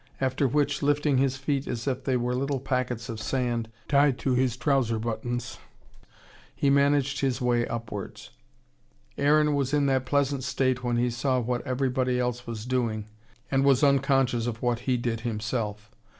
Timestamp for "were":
2.17-2.33